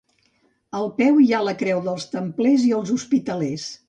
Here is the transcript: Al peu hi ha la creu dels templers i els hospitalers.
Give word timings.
Al 0.77 0.87
peu 1.01 1.19
hi 1.25 1.29
ha 1.33 1.41
la 1.49 1.53
creu 1.59 1.83
dels 1.89 2.07
templers 2.15 2.65
i 2.71 2.73
els 2.79 2.93
hospitalers. 2.97 3.67